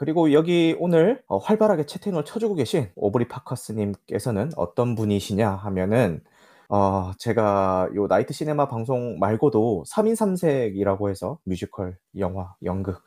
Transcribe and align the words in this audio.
그리고 0.00 0.32
여기 0.32 0.74
오늘 0.78 1.22
어, 1.26 1.36
활발하게 1.36 1.84
채팅을 1.84 2.24
쳐주고 2.24 2.54
계신 2.54 2.90
오브리 2.96 3.28
파커스님께서는 3.28 4.52
어떤 4.56 4.94
분이시냐 4.94 5.50
하면은 5.50 6.24
어, 6.70 7.12
제가 7.18 7.90
요 7.94 8.06
나이트 8.06 8.32
시네마 8.32 8.68
방송 8.68 9.18
말고도 9.18 9.84
3인 9.86 10.14
3색이라고 10.14 11.10
해서 11.10 11.38
뮤지컬, 11.44 11.98
영화, 12.16 12.54
연극 12.64 13.02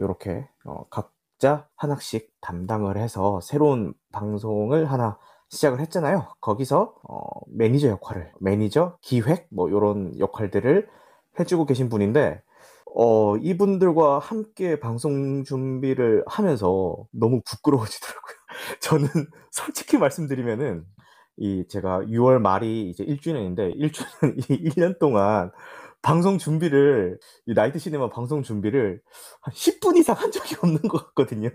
요렇게 0.00 0.48
어, 0.64 0.86
각자 0.88 1.68
하나씩 1.76 2.32
담당을 2.40 2.96
해서 2.96 3.42
새로운 3.42 3.92
방송을 4.10 4.90
하나 4.90 5.18
시작을 5.50 5.80
했잖아요. 5.80 6.28
거기서 6.40 6.94
어, 7.06 7.26
매니저 7.48 7.88
역할을 7.88 8.32
매니저, 8.40 8.96
기획 9.02 9.48
뭐 9.50 9.70
요런 9.70 10.18
역할들을 10.18 10.88
해주고 11.38 11.66
계신 11.66 11.90
분인데 11.90 12.40
어, 12.94 13.36
이분들과 13.36 14.18
함께 14.18 14.80
방송 14.80 15.44
준비를 15.44 16.24
하면서 16.26 16.96
너무 17.12 17.40
부끄러워지더라고요. 17.44 18.36
저는 18.80 19.08
솔직히 19.50 19.98
말씀드리면은 19.98 20.84
이 21.36 21.64
제가 21.68 22.00
6월 22.08 22.40
말이 22.40 22.90
이제 22.90 23.04
1주년인데 23.04 23.76
1주년 23.76 24.38
이 24.50 24.70
1년 24.70 24.98
동안 25.00 25.52
방송 26.02 26.38
준비를 26.38 27.18
이 27.46 27.54
나이트 27.54 27.78
시네마 27.78 28.10
방송 28.10 28.42
준비를 28.42 29.00
한 29.40 29.54
10분 29.54 29.96
이상 29.98 30.16
한 30.16 30.30
적이 30.30 30.54
없는 30.62 30.82
것 30.82 31.06
같거든요. 31.08 31.50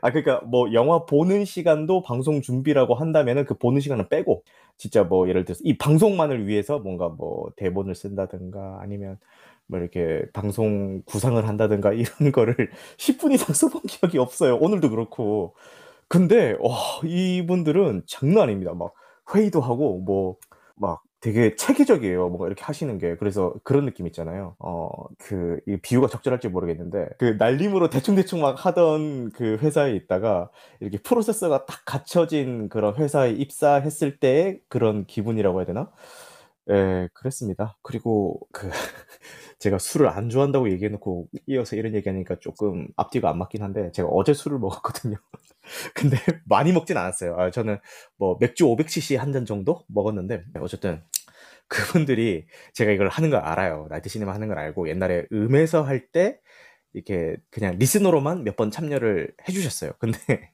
아 0.00 0.10
그러니까 0.10 0.40
뭐 0.46 0.72
영화 0.72 1.04
보는 1.04 1.44
시간도 1.44 2.02
방송 2.02 2.40
준비라고 2.42 2.94
한다면은 2.94 3.44
그 3.44 3.54
보는 3.58 3.80
시간은 3.80 4.08
빼고 4.08 4.44
진짜 4.78 5.02
뭐 5.04 5.28
예를 5.28 5.44
들어서 5.44 5.60
이 5.64 5.76
방송만을 5.78 6.46
위해서 6.46 6.78
뭔가 6.78 7.08
뭐 7.08 7.50
대본을 7.56 7.94
쓴다든가 7.94 8.78
아니면 8.80 9.18
뭐 9.66 9.78
이렇게 9.80 10.24
방송 10.32 11.02
구상을 11.06 11.46
한다든가 11.46 11.92
이런 11.94 12.32
거를 12.32 12.70
10분 12.98 13.32
이상 13.32 13.54
써본 13.54 13.82
기억이 13.82 14.18
없어요. 14.18 14.56
오늘도 14.58 14.90
그렇고. 14.90 15.54
근데 16.08 16.56
와 16.60 16.76
이분들은 17.04 18.02
장난 18.06 18.44
아닙니다. 18.44 18.74
막 18.74 18.92
회의도 19.34 19.60
하고 19.60 19.98
뭐 20.00 20.36
막 20.76 21.02
되게 21.22 21.54
체계적이에요. 21.54 22.28
뭔가 22.30 22.46
이렇게 22.48 22.64
하시는 22.64 22.98
게. 22.98 23.16
그래서 23.16 23.54
그런 23.62 23.86
느낌 23.86 24.08
있잖아요. 24.08 24.56
어, 24.58 24.88
그, 25.18 25.60
이 25.68 25.76
비유가 25.80 26.08
적절할지 26.08 26.48
모르겠는데, 26.48 27.10
그 27.18 27.36
날림으로 27.38 27.90
대충대충 27.90 28.40
막 28.40 28.66
하던 28.66 29.30
그 29.30 29.56
회사에 29.62 29.94
있다가, 29.94 30.50
이렇게 30.80 30.98
프로세서가 30.98 31.66
딱 31.66 31.82
갖춰진 31.86 32.68
그런 32.68 32.96
회사에 32.96 33.30
입사했을 33.32 34.18
때의 34.18 34.60
그런 34.68 35.06
기분이라고 35.06 35.60
해야 35.60 35.66
되나? 35.66 35.92
예, 36.70 37.08
그랬습니다. 37.14 37.76
그리고 37.82 38.40
그, 38.52 38.68
제가 39.60 39.78
술을 39.78 40.08
안 40.08 40.30
좋아한다고 40.30 40.70
얘기해놓고 40.72 41.28
이어서 41.48 41.76
이런 41.76 41.94
얘기하니까 41.94 42.36
조금 42.40 42.88
앞뒤가 42.96 43.30
안 43.30 43.38
맞긴 43.38 43.62
한데, 43.62 43.92
제가 43.92 44.08
어제 44.08 44.34
술을 44.34 44.58
먹었거든요. 44.58 45.16
근데 45.94 46.16
많이 46.46 46.72
먹진 46.72 46.96
않았어요. 46.96 47.36
아, 47.38 47.50
저는 47.50 47.78
뭐 48.18 48.36
맥주 48.40 48.64
500cc 48.66 49.16
한 49.18 49.32
잔 49.32 49.44
정도 49.46 49.84
먹었는데, 49.88 50.44
어쨌든 50.60 51.02
그분들이 51.68 52.46
제가 52.74 52.92
이걸 52.92 53.08
하는 53.08 53.30
걸 53.30 53.40
알아요. 53.40 53.86
나이트 53.90 54.08
시네마 54.08 54.34
하는 54.34 54.48
걸 54.48 54.58
알고 54.58 54.88
옛날에 54.88 55.26
음에서 55.32 55.82
할 55.82 56.10
때 56.12 56.38
이렇게 56.94 57.36
그냥 57.50 57.76
리스너로만 57.78 58.44
몇 58.44 58.56
번 58.56 58.70
참여를 58.70 59.32
해주셨어요. 59.48 59.92
근데 59.98 60.18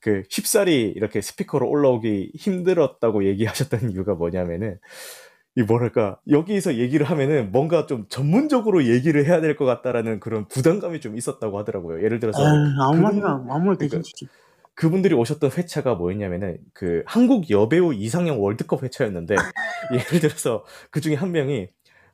그 0.00 0.22
쉽사리 0.30 0.82
이렇게 0.96 1.20
스피커로 1.20 1.68
올라오기 1.68 2.32
힘들었다고 2.36 3.24
얘기하셨던 3.26 3.90
이유가 3.92 4.14
뭐냐면은 4.14 4.78
이 5.56 5.62
뭐랄까 5.62 6.18
여기서 6.30 6.76
얘기를 6.76 7.06
하면은 7.10 7.52
뭔가 7.52 7.86
좀 7.86 8.06
전문적으로 8.08 8.84
얘기를 8.86 9.26
해야 9.26 9.40
될 9.42 9.56
것 9.56 9.64
같다라는 9.66 10.20
그런 10.20 10.48
부담감이 10.48 11.00
좀 11.00 11.16
있었다고 11.18 11.58
하더라고요. 11.58 12.02
예를 12.04 12.20
들어서 12.20 12.42
아유, 12.44 12.56
아무 12.80 13.00
말이나 13.00 13.44
아무 13.50 13.66
말 13.66 13.76
그러니까 13.76 13.78
대신치지. 13.78 14.28
그분들이 14.74 15.14
오셨던 15.14 15.50
회차가 15.56 15.94
뭐였냐면은 15.94 16.58
그 16.72 17.02
한국 17.06 17.50
여배우 17.50 17.94
이상형 17.94 18.42
월드컵 18.42 18.82
회차였는데 18.82 19.36
예를 19.92 20.20
들어서 20.20 20.64
그 20.90 21.00
중에 21.00 21.14
한 21.14 21.32
명이 21.32 21.68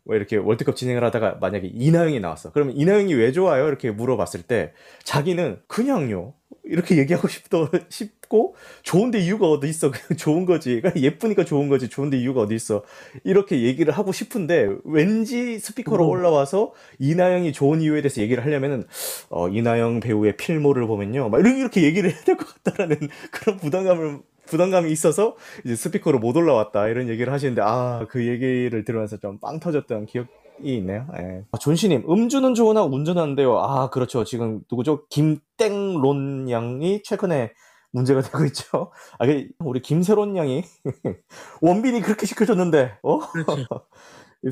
뭐 0.04 0.16
이렇게 0.16 0.36
월드컵 0.36 0.74
진행을 0.76 1.04
하다가 1.04 1.36
만약에 1.40 1.68
이나영이 1.68 2.20
나왔어. 2.20 2.50
그러면 2.52 2.76
이나영이 2.76 3.14
왜 3.14 3.30
좋아요? 3.30 3.68
이렇게 3.68 3.90
물어봤을 3.90 4.42
때 4.42 4.72
자기는 5.04 5.60
그냥요. 5.66 6.34
이렇게 6.64 6.96
얘기하고 6.96 7.28
싶더 7.28 7.70
싶 7.90 8.17
고 8.28 8.54
좋은데 8.82 9.20
이유가 9.20 9.48
어디 9.48 9.68
있어? 9.68 9.90
좋은 10.18 10.44
거지. 10.44 10.80
그러니까 10.80 11.00
예쁘니까 11.00 11.44
좋은 11.44 11.68
거지. 11.68 11.88
좋은데 11.88 12.18
이유가 12.18 12.42
어디 12.42 12.54
있어? 12.54 12.82
이렇게 13.24 13.62
얘기를 13.62 13.92
하고 13.92 14.12
싶은데 14.12 14.68
왠지 14.84 15.58
스피커로 15.58 16.04
뭐, 16.04 16.12
올라와서 16.12 16.72
이나영이 16.98 17.52
좋은 17.52 17.80
이유에 17.80 18.02
대해서 18.02 18.20
얘기를 18.20 18.44
하려면은 18.44 18.84
어, 19.30 19.48
이나영 19.48 20.00
배우의 20.00 20.36
필모를 20.36 20.86
보면요, 20.86 21.28
막 21.30 21.40
이렇게 21.40 21.58
이렇게 21.58 21.82
얘기를 21.84 22.10
해야 22.10 22.20
될 22.20 22.36
것 22.36 22.46
같다라는 22.62 22.96
그런 23.32 23.56
부담감을 23.58 24.18
부담감이 24.46 24.90
있어서 24.92 25.36
이제 25.64 25.76
스피커로 25.76 26.18
못 26.20 26.36
올라왔다 26.36 26.88
이런 26.88 27.08
얘기를 27.08 27.32
하시는데 27.32 27.60
아 27.64 28.06
그 28.08 28.26
얘기를 28.26 28.84
들으면서 28.84 29.18
좀 29.18 29.38
빵 29.40 29.60
터졌던 29.60 30.06
기억 30.06 30.26
이 30.62 30.74
있네요. 30.78 31.06
예. 31.18 31.44
아, 31.52 31.58
존시님 31.58 32.04
음주는 32.10 32.54
좋으나 32.54 32.82
운전하는데요. 32.82 33.58
아 33.58 33.90
그렇죠. 33.90 34.24
지금 34.24 34.60
누구죠? 34.70 35.04
김땡론 35.08 36.50
양이 36.50 37.02
최근에 37.04 37.52
문제가 37.92 38.20
되고 38.22 38.44
있죠. 38.46 38.92
아그 39.18 39.48
우리 39.60 39.80
김세론 39.82 40.36
양이 40.36 40.62
원빈이 41.62 42.00
그렇게 42.02 42.26
시켜줬는데 42.26 42.98
어? 43.02 43.18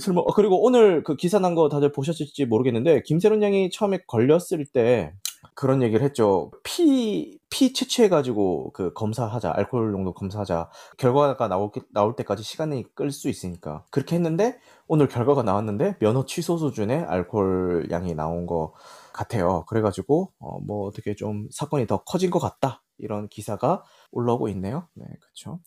술 0.01 0.15
먹, 0.15 0.23
어, 0.29 0.33
그리고 0.35 0.63
오늘 0.65 1.03
그 1.05 1.17
기사 1.17 1.39
난 1.39 1.55
거 1.55 1.69
다들 1.69 1.93
보셨을지 1.93 2.45
모르겠는데, 2.47 3.03
김세론 3.05 3.43
양이 3.43 3.71
처음에 3.71 4.01
걸렸을 4.09 4.67
때 4.73 5.13
그런 5.55 5.81
얘기를 5.83 6.05
했죠. 6.05 6.51
피, 6.65 7.39
피 7.51 7.73
채취해가지고 7.73 8.73
그 8.73 8.93
검사하자, 8.95 9.53
알코올 9.57 9.93
농도 9.93 10.13
검사하자. 10.13 10.71
결과가 10.99 11.49
나올, 11.49 11.71
나올 11.93 12.17
때까지 12.17 12.43
시간이 12.43 12.85
끌 12.95 13.13
수 13.13 13.29
있으니까. 13.29 13.85
그렇게 13.91 14.17
했는데, 14.17 14.59
오늘 14.89 15.07
결과가 15.09 15.43
나왔는데, 15.45 15.99
면허 16.01 16.25
취소 16.27 16.59
수준의 16.59 17.05
알코올 17.05 17.89
양이 17.93 18.15
나온 18.15 18.47
거 18.47 18.75
같아요. 19.13 19.65
그래가지고, 19.69 20.33
어, 20.41 20.59
뭐 20.67 20.87
어떻게 20.89 21.15
좀 21.15 21.49
사건이 21.53 21.87
더 21.87 21.99
커진 22.05 22.31
것 22.31 22.41
같다. 22.41 22.83
이런 22.99 23.29
기사가 23.29 23.83
올라오고 24.11 24.49
있네요. 24.49 24.87
네, 24.95 25.07
그렇죠. 25.21 25.61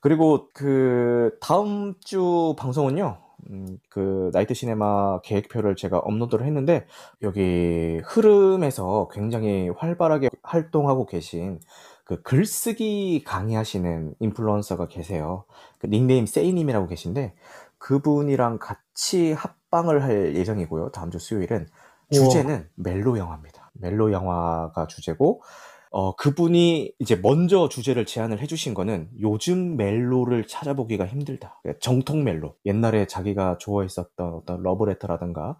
그리고 0.00 0.48
그 0.54 1.36
다음 1.40 1.94
주 2.00 2.54
방송은요. 2.58 3.18
음, 3.50 3.78
그 3.88 4.30
나이트 4.32 4.52
시네마 4.54 5.20
계획표를 5.22 5.76
제가 5.76 5.98
업로드를 5.98 6.44
했는데 6.46 6.86
여기 7.22 8.00
흐름에서 8.04 9.08
굉장히 9.12 9.70
활발하게 9.70 10.28
활동하고 10.42 11.06
계신 11.06 11.60
그 12.04 12.22
글쓰기 12.22 13.22
강의하시는 13.24 14.14
인플루언서가 14.18 14.88
계세요. 14.88 15.44
그 15.78 15.86
닉네임 15.86 16.26
세이님이라고 16.26 16.86
계신데 16.86 17.34
그분이랑 17.78 18.58
같이 18.58 19.32
합방을 19.32 20.02
할 20.02 20.36
예정이고요. 20.36 20.90
다음 20.90 21.10
주 21.10 21.18
수요일은. 21.18 21.66
주제는 22.12 22.68
멜로 22.74 23.16
영화입니다. 23.18 23.70
멜로 23.74 24.10
영화가 24.12 24.88
주제고 24.88 25.42
어, 25.90 26.14
그분이 26.14 26.92
이제 27.00 27.16
먼저 27.16 27.68
주제를 27.68 28.06
제안을 28.06 28.38
해주신 28.40 28.74
거는 28.74 29.10
요즘 29.20 29.76
멜로를 29.76 30.46
찾아보기가 30.46 31.06
힘들다. 31.06 31.60
정통 31.80 32.22
멜로. 32.22 32.54
옛날에 32.64 33.06
자기가 33.06 33.58
좋아했었던 33.58 34.34
어떤 34.34 34.62
러브레터라든가 34.62 35.58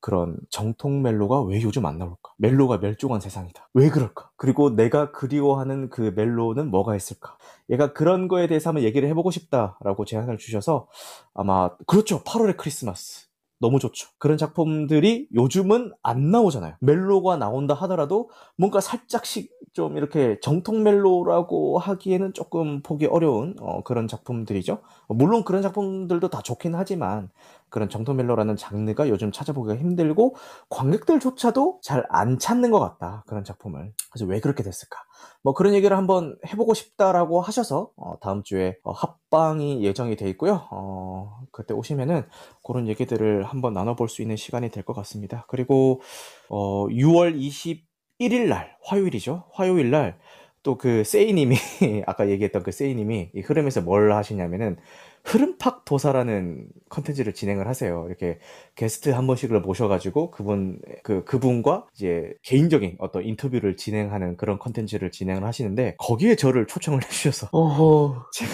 그런 0.00 0.36
정통 0.50 1.02
멜로가 1.02 1.42
왜 1.42 1.62
요즘 1.62 1.86
안 1.86 1.98
나올까? 1.98 2.32
멜로가 2.38 2.78
멸종한 2.78 3.20
세상이다. 3.20 3.68
왜 3.74 3.88
그럴까? 3.88 4.30
그리고 4.36 4.70
내가 4.70 5.10
그리워하는 5.12 5.90
그 5.90 6.12
멜로는 6.14 6.70
뭐가 6.70 6.96
있을까? 6.96 7.36
얘가 7.70 7.92
그런 7.92 8.28
거에 8.28 8.46
대해서 8.46 8.70
한번 8.70 8.84
얘기를 8.84 9.08
해보고 9.08 9.30
싶다라고 9.30 10.04
제안을 10.04 10.38
주셔서 10.38 10.88
아마 11.34 11.70
그렇죠. 11.86 12.22
8월의 12.24 12.56
크리스마스. 12.56 13.27
너무 13.60 13.78
좋죠. 13.78 14.08
그런 14.18 14.38
작품들이 14.38 15.28
요즘은 15.34 15.92
안 16.02 16.30
나오잖아요. 16.30 16.74
멜로가 16.80 17.36
나온다 17.36 17.74
하더라도 17.74 18.30
뭔가 18.56 18.80
살짝씩 18.80 19.50
좀 19.72 19.96
이렇게 19.96 20.38
정통 20.40 20.82
멜로라고 20.82 21.78
하기에는 21.78 22.32
조금 22.34 22.82
보기 22.82 23.06
어려운 23.06 23.54
어, 23.60 23.82
그런 23.82 24.08
작품들이죠. 24.08 24.80
물론 25.08 25.44
그런 25.44 25.62
작품들도 25.62 26.28
다 26.28 26.40
좋긴 26.42 26.74
하지만 26.74 27.30
그런 27.70 27.88
정통 27.88 28.16
멜로라는 28.16 28.56
장르가 28.56 29.08
요즘 29.08 29.32
찾아보기가 29.32 29.76
힘들고 29.78 30.36
관객들조차도 30.70 31.80
잘 31.82 32.04
안 32.10 32.38
찾는 32.38 32.70
것 32.70 32.80
같다. 32.80 33.24
그런 33.26 33.44
작품을. 33.44 33.92
그래서 34.10 34.24
왜 34.26 34.40
그렇게 34.40 34.62
됐을까? 34.62 34.98
뭐 35.42 35.52
그런 35.54 35.74
얘기를 35.74 35.96
한번 35.96 36.36
해보고 36.48 36.74
싶다라고 36.74 37.40
하셔서 37.40 37.90
어, 37.96 38.14
다음 38.20 38.42
주에 38.42 38.76
어, 38.84 38.92
합방이 38.92 39.84
예정이 39.84 40.16
돼 40.16 40.28
있고요. 40.30 40.66
어, 40.70 41.40
그때 41.52 41.74
오시면은 41.74 42.24
그런 42.64 42.88
얘기들을 42.88 43.44
한번 43.44 43.74
나눠볼 43.74 44.08
수 44.08 44.22
있는 44.22 44.36
시간이 44.36 44.70
될 44.70 44.82
것 44.84 44.94
같습니다. 44.94 45.44
그리고 45.48 46.00
어, 46.48 46.86
6월 46.88 47.36
21일 47.38 48.48
날 48.48 48.76
화요일이죠. 48.84 49.44
화요일 49.52 49.90
날 49.90 50.18
또 50.62 50.76
그 50.78 51.04
세이님이 51.04 51.56
아까 52.06 52.28
얘기했던 52.28 52.62
그 52.62 52.72
세이님이 52.72 53.30
이 53.34 53.40
흐름에서 53.40 53.80
뭘 53.82 54.12
하시냐면은 54.12 54.76
흐름팍 55.24 55.84
도사라는 55.84 56.66
컨텐츠를 56.88 57.34
진행을 57.34 57.66
하세요. 57.68 58.06
이렇게 58.08 58.38
게스트 58.76 59.10
한 59.10 59.26
번씩을 59.26 59.60
모셔가지고 59.60 60.30
그분 60.30 60.78
그 61.02 61.24
그분과 61.24 61.86
이제 61.94 62.32
개인적인 62.42 62.96
어떤 62.98 63.24
인터뷰를 63.24 63.76
진행하는 63.76 64.36
그런 64.36 64.58
컨텐츠를 64.58 65.10
진행을 65.10 65.44
하시는데 65.44 65.96
거기에 65.98 66.36
저를 66.36 66.66
초청을 66.66 67.00
해주셔서 67.04 67.48
오호. 67.52 68.16
제가 68.32 68.52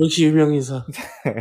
역시 0.00 0.24
유명인사. 0.26 0.84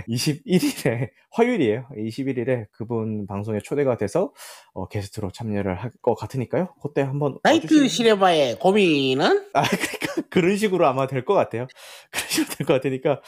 21일에 0.07 1.09
화요일이에요. 1.31 1.87
21일에 1.97 2.65
그분 2.71 3.25
방송에 3.27 3.59
초대가 3.59 3.97
돼서 3.97 4.31
어, 4.73 4.87
게스트로 4.87 5.31
참여를 5.31 5.75
할 5.75 5.91
것 6.01 6.15
같으니까요. 6.15 6.73
그때 6.81 7.01
한번 7.01 7.37
나이트 7.43 7.87
시네마의 7.87 8.59
고민은? 8.59 9.49
아, 9.53 9.63
그러니까 9.63 10.21
그런 10.29 10.57
식으로 10.57 10.85
아마 10.87 11.07
될 11.07 11.23
것 11.25 11.33
같아요. 11.33 11.67
그런 12.11 12.27
식으로 12.27 12.55
될 12.57 12.67
것 12.67 12.73
같으니까 12.73 13.21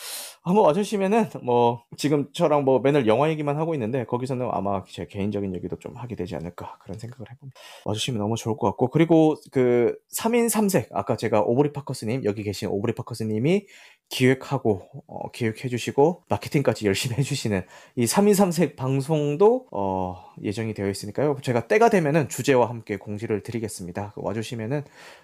한번 0.44 0.66
와주시면은 0.66 1.30
뭐 1.44 1.84
지금 1.98 2.28
저랑 2.34 2.66
뭐 2.66 2.80
맨날 2.80 3.08
영화 3.08 3.30
얘기만 3.30 3.58
하고 3.58 3.74
있는데 3.76 4.06
거기서는 4.06 4.48
아마 4.52 4.84
제 4.88 5.06
개인적인 5.08 5.56
얘기도 5.56 5.78
좀 5.80 5.96
하게 5.96 6.16
되지 6.16 6.36
않을까 6.36 6.78
그런 6.84 7.00
생각을 7.00 7.32
해봅니다. 7.32 7.60
와주시면 7.86 8.20
너무 8.20 8.36
좋을 8.36 8.58
것 8.58 8.68
같고 8.68 8.90
그리고 8.90 9.36
그 9.52 9.96
3인 10.20 10.48
3색 10.50 10.88
아까 10.92 11.16
제가 11.16 11.42
오브리 11.42 11.72
파커스님 11.74 12.24
여기 12.26 12.44
계신 12.44 12.68
오브리 12.70 12.94
파커스님이 12.94 13.66
기획하고 14.10 14.84
어, 15.08 15.32
기획해 15.32 15.68
주시고 15.68 16.24
마케팅까지 16.30 16.86
열심히 16.88 17.18
해 17.18 17.24
주시는 17.24 17.64
이 17.96 18.06
3인 18.06 18.32
3색 18.34 18.76
방송도 18.76 19.68
어, 19.72 20.34
예정이 20.42 20.74
되어 20.74 20.90
있으니까요. 20.90 21.38
제가 21.42 21.68
때가 21.68 21.90
되면은 21.90 22.30
주제와 22.30 22.70
함께 22.70 22.98
공지를 22.98 23.44
드리겠습니다. 23.44 24.14
와 24.16 24.34
주시면은 24.34 24.84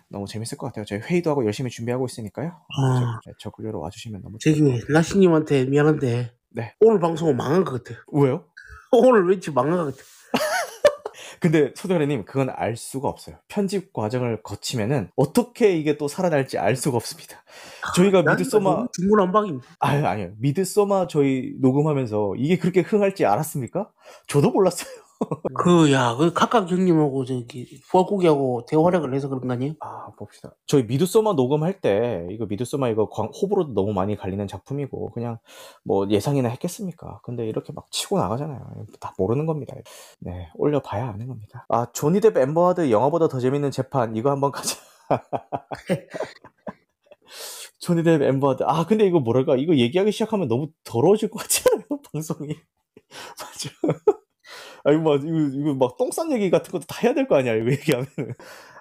너무 0.10 0.28
재밌을 0.28 0.58
것 0.58 0.68
같아요. 0.68 0.86
저희 0.86 1.00
회의도 1.00 1.30
하고 1.30 1.46
열심히 1.46 1.70
준비하고 1.70 2.06
있으니까요. 2.06 2.50
아. 2.78 3.20
저, 3.24 3.32
저 3.38 3.50
그려러 3.52 3.80
와주시면 3.80 4.22
너무 4.22 4.38
좋을 4.40 4.54
것 4.54 4.60
저기, 4.60 4.72
같아요. 4.72 4.94
라시 4.94 5.18
님한테 5.20 5.66
미안한데. 5.66 6.32
네. 6.50 6.74
오늘 6.82 7.00
방송은 7.00 7.38
망한 7.38 7.64
것 7.64 7.84
같아. 7.84 8.00
왜요? 8.12 8.46
오늘 8.92 9.28
왠지 9.28 9.52
망한 9.52 9.78
것 9.78 9.86
같아. 9.86 10.04
근데 11.40 11.72
소대가리님 11.76 12.26
그건 12.26 12.50
알 12.50 12.76
수가 12.76 13.08
없어요. 13.10 13.38
편집 13.48 13.94
과정을 13.94 14.44
거치면은 14.44 15.10
어떻게 15.16 15.76
이게 15.76 15.98
또 15.98 16.08
살아날지 16.08 16.58
알 16.58 16.76
수가 16.76 16.98
없습니다. 16.98 17.44
저희가 17.96 18.22
미드소마 18.24 18.88
중구난방입니다. 18.94 19.66
아유 19.80 20.06
아니요 20.06 20.32
미드소마 20.38 21.08
저희 21.08 21.54
녹음하면서 21.60 22.36
이게 22.38 22.58
그렇게 22.58 22.82
흥할지 22.82 23.26
알았습니까? 23.26 23.90
저도 24.28 24.52
몰랐어요. 24.52 25.01
그, 25.64 25.92
야, 25.92 26.16
그 26.16 26.34
각각 26.34 26.70
형님하고 26.70 27.26
저기, 27.26 27.80
부하국이하고 27.90 28.66
대화력을 28.68 29.14
해서 29.14 29.28
그런 29.28 29.48
거 29.48 29.54
아니에요? 29.54 29.74
아 29.80 30.12
봅시다. 30.18 30.52
저희 30.66 30.84
미드소마 30.84 31.34
녹음할 31.34 31.82
때 31.82 32.28
이거 32.32 32.46
미드소마 32.46 32.90
이거 32.90 33.10
광- 33.10 33.28
호불호도 33.30 33.74
너무 33.74 33.94
많이 33.94 34.16
갈리는 34.16 34.46
작품이고 34.48 35.12
그냥 35.12 35.38
뭐 35.84 36.08
예상이나 36.10 36.50
했겠습니까? 36.50 37.20
근데 37.24 37.48
이렇게 37.48 37.74
막 37.74 37.86
치고 37.92 38.18
나가잖아요. 38.20 38.60
다 39.00 39.14
모르는 39.18 39.46
겁니다. 39.46 39.76
네 40.20 40.50
올려봐야 40.56 41.10
아는 41.10 41.28
겁니다. 41.28 41.66
아 41.70 41.88
조니뎁 41.92 42.38
엠버하드 42.38 42.92
영화보다 42.92 43.28
더 43.28 43.40
재밌는 43.40 43.72
재판 43.72 44.16
이거 44.16 44.32
한번 44.32 44.52
가자. 44.52 44.76
조니 47.80 48.04
뎁 48.04 48.22
앰버 48.24 48.44
허드 48.44 48.64
아 48.68 48.86
근데 48.86 49.06
이거 49.06 49.20
뭐랄까 49.20 49.56
이거 49.56 49.76
얘기하기 49.76 50.12
시작하면 50.12 50.48
너무 50.48 50.70
더러워질 50.84 51.30
것 51.30 51.40
같지 51.40 51.64
않아요 51.74 51.86
방송이 52.14 52.56
맞아. 53.40 53.70
아, 54.84 54.92
이거 54.92 55.02
막, 55.04 55.24
이거, 55.24 55.38
이거 55.54 55.74
막, 55.76 55.98
똥싼 55.98 56.32
얘기 56.32 56.50
같은 56.50 56.72
것도 56.72 56.86
다 56.88 56.98
해야 57.04 57.14
될 57.14 57.28
거 57.28 57.36
아니야, 57.38 57.56
이거 57.56 57.72
얘기하면. 57.72 58.08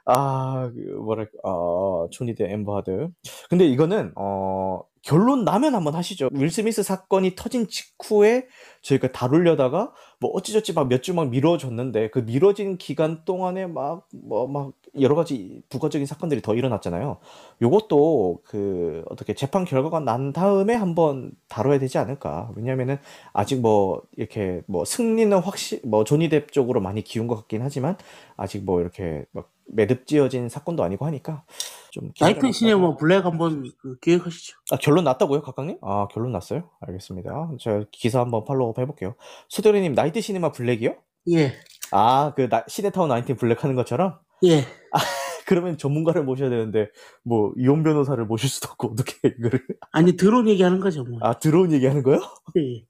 아, 0.06 0.70
그 0.74 0.80
뭐랄까, 0.98 1.32
아, 1.44 2.06
조니 2.10 2.34
뎁 2.34 2.50
앰버 2.52 2.78
허드. 2.78 3.08
근데 3.50 3.66
이거는, 3.66 4.12
어, 4.16 4.79
결론 5.02 5.44
나면 5.44 5.74
한번 5.74 5.94
하시죠. 5.94 6.28
윌 6.32 6.50
스미스 6.50 6.82
사건이 6.82 7.34
터진 7.34 7.68
직후에 7.68 8.46
저희가 8.82 9.12
다루려다가, 9.12 9.92
뭐, 10.20 10.30
어찌저찌 10.32 10.74
막 10.74 10.88
몇 10.88 11.02
주 11.02 11.14
막 11.14 11.30
미뤄졌는데, 11.30 12.10
그 12.10 12.18
미뤄진 12.20 12.76
기간 12.76 13.24
동안에 13.24 13.66
막, 13.66 14.06
뭐, 14.12 14.46
막, 14.46 14.72
여러 15.00 15.14
가지 15.14 15.62
부가적인 15.70 16.06
사건들이 16.06 16.42
더 16.42 16.54
일어났잖아요. 16.54 17.18
요것도, 17.62 18.40
그, 18.44 19.02
어떻게 19.08 19.34
재판 19.34 19.64
결과가 19.64 20.00
난 20.00 20.32
다음에 20.32 20.74
한번 20.74 21.32
다뤄야 21.48 21.78
되지 21.78 21.96
않을까. 21.98 22.50
왜냐면은, 22.56 22.98
아직 23.32 23.60
뭐 23.60 24.02
이렇게 24.16 24.62
뭐 24.66 24.84
승리는 24.84 25.36
확실 25.38 25.80
뭐 25.84 26.04
조니 26.04 26.28
뎁 26.28 26.46
쪽으로 26.50 26.80
많이 26.80 27.02
기운 27.02 27.26
것 27.26 27.36
같긴 27.36 27.62
하지만 27.62 27.96
아직 28.36 28.64
뭐 28.64 28.80
이렇게 28.80 29.24
막 29.32 29.50
매듭지어진 29.72 30.48
사건도 30.48 30.82
아니고 30.82 31.06
하니까 31.06 31.44
좀 31.90 32.10
나이트 32.20 32.50
시네마 32.52 32.96
블랙 32.96 33.24
한번 33.24 33.64
그 33.78 33.98
기획하시죠. 34.00 34.56
아 34.72 34.76
결론 34.76 35.04
났다고요 35.04 35.42
각각님? 35.42 35.78
아 35.82 36.08
결론 36.10 36.32
났어요? 36.32 36.70
알겠습니다 36.80 37.50
제가 37.58 37.84
기사 37.90 38.20
한번 38.20 38.44
follow 38.44 38.70
up 38.70 38.78
해볼게요 38.78 39.14
수도리님 39.48 39.94
나이트 39.94 40.20
시네마 40.20 40.52
블랙이요? 40.52 40.94
예, 41.32 41.52
아그 41.92 42.48
시네타운 42.68 43.10
19 43.10 43.34
black 43.36 43.62
하는 43.64 43.76
것처럼? 43.76 44.18
예. 44.44 44.64
그러면 45.46 45.76
전문가를 45.76 46.22
모셔야 46.22 46.48
되는데 46.48 46.90
뭐 47.24 47.52
이혼 47.56 47.82
변호사를 47.82 48.24
모실 48.24 48.48
수도 48.48 48.68
없고 48.70 48.92
어떻게 48.92 49.16
이거를 49.36 49.60
아니, 49.90 50.16
드러운 50.16 50.48
얘기하는 50.48 50.78
거죠, 50.78 51.02
뭐. 51.02 51.18
아 51.22 51.40
드러운 51.40 51.72
얘기하는 51.72 52.04
거요? 52.04 52.20
예. 52.56 52.84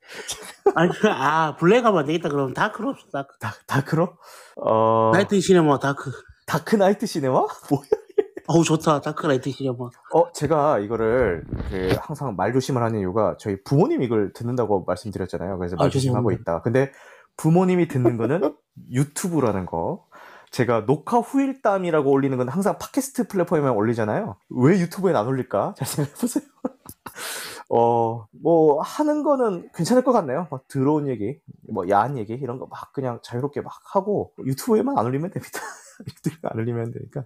아니, 0.74 0.90
그, 0.92 1.08
아, 1.10 1.56
black 1.56 1.86
하면 1.86 2.00
안 2.00 2.04
되겠다, 2.06 2.28
그러면 2.28 2.52
dark로 2.52 2.94
dark. 3.10 3.38
다 3.40 3.54
dark로? 3.66 4.10
어 4.56 5.10
night 5.14 5.40
시네마 5.40 5.78
dark. 5.78 6.10
Dark 6.50 6.74
Knight 6.74 7.06
시네마? 7.06 7.32
뭐야? 7.70 7.82
어우, 8.48 8.64
좋다, 8.64 9.00
Dark 9.00 9.24
Knight 9.28 9.50
시네마. 9.52 9.76
어, 10.14 10.32
제가 10.32 10.80
이거를 10.80 11.44
그 11.70 11.94
항상 12.00 12.34
말 12.34 12.52
조심을 12.52 12.82
하는 12.82 12.98
이유가 12.98 13.36
저희 13.38 13.62
부모님 13.62 14.02
이걸 14.02 14.32
듣는다고 14.32 14.82
말씀드렸잖아요. 14.84 15.58
그래서 15.58 15.76
말 15.76 15.86
아, 15.86 15.90
조심하고 15.90 16.30
죄송합니다. 16.30 16.52
있다. 16.52 16.62
근데 16.62 16.90
부모님이 17.36 17.86
듣는 17.86 18.16
거는 18.16 18.56
유튜브라는 18.90 19.66
거. 19.66 20.04
제가 20.50 20.84
녹화 20.86 21.18
후일담이라고 21.20 22.10
올리는 22.10 22.36
건 22.36 22.48
항상 22.48 22.76
팟캐스트 22.78 23.28
플랫폼에만 23.28 23.70
올리잖아요. 23.70 24.34
왜 24.48 24.80
유튜브에 24.80 25.14
안 25.14 25.28
올릴까? 25.28 25.74
잘 25.78 25.86
생각해보세요. 25.86 26.42
어, 27.68 28.26
뭐, 28.42 28.80
하는 28.82 29.22
거는 29.22 29.68
괜찮을 29.72 30.02
것 30.02 30.10
같네요. 30.10 30.48
막 30.50 30.66
들어온 30.66 31.06
얘기, 31.06 31.38
뭐, 31.72 31.88
야한 31.88 32.18
얘기, 32.18 32.32
이런 32.32 32.58
거 32.58 32.66
막 32.68 32.92
그냥 32.92 33.20
자유롭게 33.22 33.60
막 33.60 33.72
하고, 33.94 34.32
유튜브에만 34.44 34.98
안 34.98 35.06
올리면 35.06 35.30
됩니다. 35.30 35.60
유튜브에 36.06 36.38
안 36.50 36.58
올리면 36.58 36.92
되니까. 36.92 37.24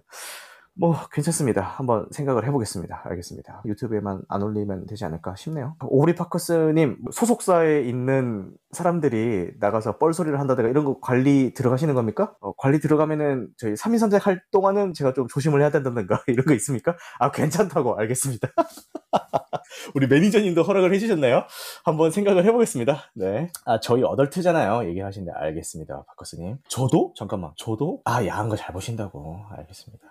뭐 0.77 0.93
괜찮습니다. 1.09 1.61
한번 1.61 2.05
생각을 2.11 2.45
해보겠습니다. 2.45 3.03
알겠습니다. 3.05 3.61
유튜브에만 3.65 4.21
안 4.27 4.41
올리면 4.43 4.87
되지 4.87 5.05
않을까 5.05 5.35
싶네요. 5.37 5.75
오브리 5.79 6.15
파커스님 6.15 6.97
소속사에 7.13 7.83
있는 7.83 8.51
사람들이 8.71 9.51
나가서 9.61 9.97
뻘소리를 9.97 10.37
한다든가 10.37 10.69
이런 10.69 10.83
거 10.83 10.99
관리 10.99 11.53
들어가시는 11.53 11.93
겁니까? 11.93 12.35
어, 12.41 12.51
관리 12.57 12.79
들어가면은 12.79 13.47
저희 13.57 13.73
3인3색 13.73 14.21
할 14.23 14.41
동안은 14.51 14.93
제가 14.93 15.13
좀 15.13 15.27
조심을 15.29 15.61
해야 15.61 15.71
된다든가 15.71 16.23
이런 16.27 16.45
거 16.45 16.53
있습니까? 16.55 16.97
아 17.19 17.31
괜찮다고 17.31 17.97
알겠습니다. 17.97 18.49
우리 19.95 20.07
매니저님도 20.07 20.63
허락을 20.63 20.93
해주셨나요? 20.93 21.43
한번 21.83 22.11
생각을 22.11 22.45
해보겠습니다. 22.45 23.11
네. 23.15 23.49
아 23.65 23.79
저희 23.79 24.03
어덜트잖아요. 24.03 24.87
얘기하신데 24.89 25.31
알겠습니다. 25.33 26.03
파커스님. 26.07 26.57
저도? 26.67 27.13
잠깐만. 27.15 27.51
저도? 27.57 28.01
아 28.05 28.25
야한 28.25 28.49
거 28.49 28.55
잘 28.55 28.73
보신다고. 28.73 29.41
알겠습니다. 29.57 30.05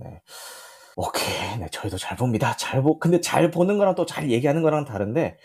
네. 0.00 0.22
오케이. 0.96 1.58
네, 1.58 1.68
저희도 1.70 1.96
잘 1.98 2.16
봅니다. 2.16 2.56
잘 2.56 2.82
보, 2.82 2.98
근데 2.98 3.20
잘 3.20 3.50
보는 3.50 3.78
거랑 3.78 3.94
또 3.94 4.04
잘 4.04 4.30
얘기하는 4.30 4.60
거랑 4.62 4.84
다른데, 4.84 5.38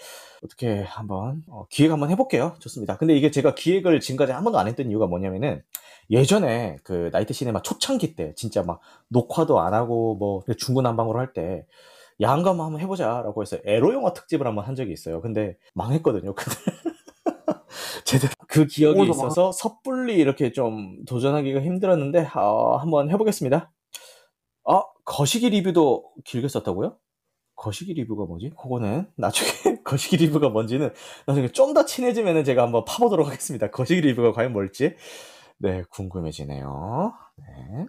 어떻게 0.43 0.81
한번, 0.83 1.43
어, 1.47 1.65
기획 1.69 1.91
한번 1.91 2.09
해볼게요. 2.09 2.55
좋습니다. 2.59 2.97
근데 2.97 3.15
이게 3.15 3.31
제가 3.31 3.53
기획을 3.55 3.99
지금까지 3.99 4.31
한 4.33 4.43
번도 4.43 4.57
안 4.59 4.67
했던 4.67 4.89
이유가 4.89 5.05
뭐냐면은, 5.07 5.61
예전에 6.09 6.77
그 6.83 7.09
나이트 7.13 7.33
시네마 7.33 7.61
초창기 7.61 8.15
때, 8.15 8.33
진짜 8.35 8.63
막 8.63 8.81
녹화도 9.09 9.59
안 9.61 9.73
하고, 9.73 10.15
뭐, 10.15 10.43
중구난방으로 10.57 11.19
할 11.19 11.31
때, 11.31 11.65
야한 12.21 12.43
거 12.43 12.49
한번 12.51 12.79
해보자라고 12.79 13.41
해서 13.41 13.57
에로 13.65 13.93
영화 13.93 14.13
특집을 14.13 14.47
한번 14.47 14.65
한 14.65 14.75
적이 14.75 14.93
있어요. 14.93 15.21
근데 15.21 15.57
망했거든요. 15.73 16.33
제대로 18.05 18.31
그 18.47 18.65
기억이 18.67 18.99
있어서 19.09 19.51
섣불리 19.51 20.15
이렇게 20.15 20.51
좀 20.51 21.03
도전하기가 21.05 21.61
힘들었는데, 21.61 22.29
어, 22.35 22.77
한번 22.77 23.09
해보겠습니다. 23.11 23.71
아, 24.65 24.83
거시기 25.05 25.49
리뷰도 25.49 26.11
길게 26.25 26.47
썼다고요? 26.47 26.97
거시기 27.55 27.93
리뷰가 27.93 28.25
뭐지? 28.25 28.51
그거는 28.51 29.09
나중에 29.17 29.49
거시기 29.85 30.17
리뷰가 30.17 30.49
뭔지는 30.49 30.91
나중에 31.27 31.49
좀 31.49 31.73
더 31.73 31.85
친해지면은 31.85 32.43
제가 32.45 32.63
한번 32.63 32.85
파보도록 32.85 33.27
하겠습니다. 33.27 33.69
거시기 33.71 34.01
리뷰가 34.01 34.31
과연 34.33 34.53
뭘지? 34.53 34.95
네, 35.59 35.83
궁금해지네요. 35.91 37.13
네. 37.37 37.83